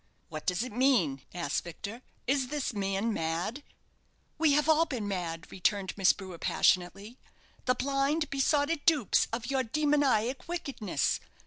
"What 0.29 0.47
does 0.47 0.63
it 0.63 0.71
mean?" 0.71 1.21
asked 1.31 1.63
Victor. 1.63 2.01
"Is 2.25 2.47
this 2.47 2.73
man 2.73 3.13
mad?" 3.13 3.61
"We 4.39 4.53
have 4.53 4.67
all 4.67 4.87
been 4.87 5.07
mad!" 5.07 5.51
returned 5.51 5.95
Miss 5.95 6.11
Brewer, 6.11 6.39
passionately. 6.39 7.19
"The 7.65 7.75
blind, 7.75 8.31
besotted 8.31 8.83
dupes 8.87 9.27
of 9.31 9.51
your 9.51 9.61
demoniac 9.61 10.47
wickedness! 10.47 11.19